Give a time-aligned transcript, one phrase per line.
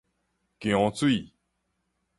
[0.59, 1.31] 薑水